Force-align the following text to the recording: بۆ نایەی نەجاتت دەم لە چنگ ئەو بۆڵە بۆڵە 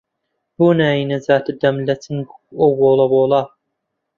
بۆ 0.57 0.67
نایەی 0.77 1.07
نەجاتت 1.11 1.55
دەم 1.61 1.75
لە 1.87 1.95
چنگ 2.03 2.25
ئەو 2.59 2.71
بۆڵە 2.79 3.05
بۆڵە 3.13 3.41